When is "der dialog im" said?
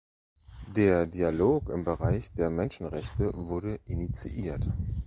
0.75-1.83